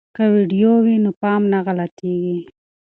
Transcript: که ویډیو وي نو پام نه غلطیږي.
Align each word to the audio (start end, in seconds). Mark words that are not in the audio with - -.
که 0.15 0.23
ویډیو 0.33 0.71
وي 0.85 0.95
نو 1.03 1.11
پام 1.21 1.41
نه 1.51 1.59
غلطیږي. 1.65 2.37